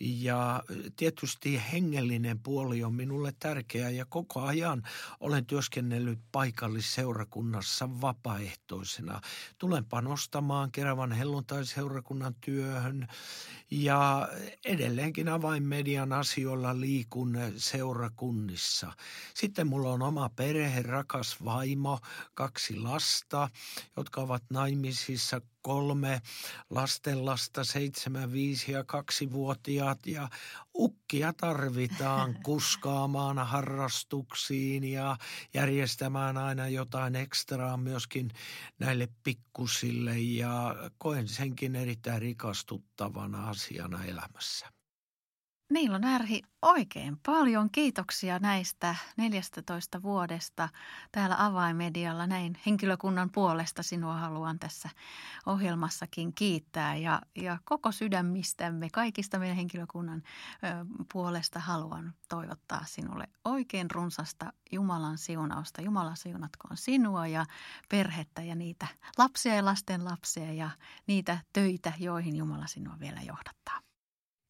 ja 0.00 0.62
tietysti 0.96 1.62
hengellinen 1.72 2.38
puoli 2.38 2.84
on 2.84 2.94
minulle 2.94 3.34
tärkeä 3.38 3.90
ja 3.90 4.06
koko 4.08 4.40
ajan 4.40 4.82
olen 5.20 5.46
työskennellyt 5.46 6.18
paikallisseurakunnassa 6.32 8.00
vapaaehtoisena. 8.00 9.20
Tulen 9.58 9.84
panostamaan 9.84 10.72
Keravan 10.72 11.12
helluntai-seurakunnan 11.12 12.34
työhön 12.40 13.08
ja 13.70 14.28
edelleenkin 14.64 15.28
avainmedian 15.28 16.12
asioilla 16.12 16.80
liikun 16.80 17.38
seurakunnissa. 17.56 18.92
Sitten 19.34 19.66
mulla 19.66 19.92
on 19.92 20.02
oma 20.02 20.28
perhe, 20.28 20.82
rakas 20.82 21.44
vaimo, 21.44 21.98
kaksi 22.34 22.76
lasta, 22.76 23.50
jotka 23.96 24.20
ovat 24.20 24.42
naimisissa 24.50 25.40
kolme 25.68 26.22
lastenlasta, 26.70 27.64
seitsemän, 27.64 28.32
viisi 28.32 28.72
ja 28.72 28.84
kaksivuotiaat 28.84 30.06
ja 30.06 30.28
ukkia 30.74 31.32
tarvitaan 31.32 32.36
kuskaamaan 32.44 33.38
harrastuksiin 33.38 34.84
ja 34.84 35.16
järjestämään 35.54 36.36
aina 36.36 36.68
jotain 36.68 37.16
ekstraa 37.16 37.76
myöskin 37.76 38.30
näille 38.78 39.08
pikkusille 39.22 40.18
ja 40.18 40.74
koen 40.98 41.28
senkin 41.28 41.76
erittäin 41.76 42.22
rikastuttavana 42.22 43.48
asiana 43.48 44.04
elämässä. 44.04 44.77
Niilo 45.72 45.98
Närhi, 45.98 46.42
oikein 46.62 47.18
paljon 47.26 47.70
kiitoksia 47.70 48.38
näistä 48.38 48.94
14 49.16 50.02
vuodesta 50.02 50.68
täällä 51.12 51.44
avaimedialla. 51.44 52.26
Näin 52.26 52.58
henkilökunnan 52.66 53.30
puolesta 53.30 53.82
sinua 53.82 54.14
haluan 54.14 54.58
tässä 54.58 54.88
ohjelmassakin 55.46 56.34
kiittää 56.34 56.96
ja, 56.96 57.22
ja 57.36 57.58
koko 57.64 57.92
sydämistämme, 57.92 58.88
kaikista 58.92 59.38
meidän 59.38 59.56
henkilökunnan 59.56 60.22
ö, 60.64 60.84
puolesta 61.12 61.60
haluan 61.60 62.14
toivottaa 62.28 62.84
sinulle 62.86 63.28
oikein 63.44 63.90
runsasta 63.90 64.52
Jumalan 64.72 65.18
siunausta. 65.18 65.82
Jumala 65.82 66.14
siunatkoon 66.14 66.76
sinua 66.76 67.26
ja 67.26 67.46
perhettä 67.88 68.42
ja 68.42 68.54
niitä 68.54 68.86
lapsia 69.18 69.54
ja 69.54 69.64
lasten 69.64 70.04
lapsia 70.04 70.52
ja 70.52 70.70
niitä 71.06 71.38
töitä, 71.52 71.92
joihin 71.98 72.36
Jumala 72.36 72.66
sinua 72.66 72.96
vielä 73.00 73.20
johdattaa. 73.20 73.87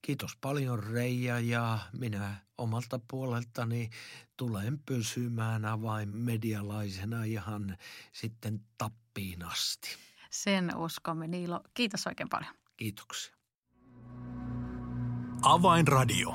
Kiitos 0.03 0.37
paljon 0.41 0.83
Reija 0.83 1.41
ja 1.41 1.79
minä 1.93 2.37
omalta 2.59 3.01
puoleltani 3.11 3.91
tulen 4.37 4.79
pysymään 4.87 5.65
avainmedialaisena 5.65 7.25
ihan 7.25 7.77
sitten 8.13 8.61
tappiin 8.79 9.45
asti. 9.45 9.89
Sen 10.31 10.77
uskomme 10.77 11.27
Niilo. 11.27 11.61
Kiitos 11.75 12.07
oikein 12.07 12.29
paljon. 12.29 12.55
Kiitoksia. 12.77 13.35
Avainradio. 15.43 16.35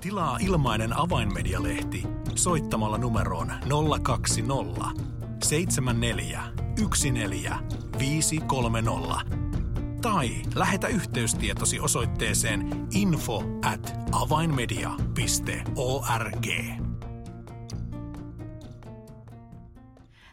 Tilaa 0.00 0.38
ilmainen 0.40 0.98
avainmedialehti 0.98 2.02
soittamalla 2.34 2.98
numeroon 2.98 3.52
020 4.02 5.04
74 5.44 6.42
14 7.12 8.44
tai 10.04 10.30
lähetä 10.54 10.88
yhteystietosi 10.88 11.80
osoitteeseen 11.80 12.86
info 12.90 13.42
at 13.64 13.94
avainmedia.org. 14.12 16.46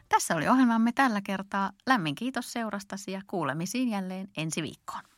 Tässä 0.09 0.35
oli 0.35 0.47
ohjelmamme 0.47 0.91
tällä 0.91 1.21
kertaa. 1.21 1.71
Lämmin 1.87 2.15
kiitos 2.15 2.53
seurastasi 2.53 3.11
ja 3.11 3.21
kuulemisiin 3.27 3.89
jälleen 3.89 4.27
ensi 4.37 4.61
viikkoon. 4.61 5.10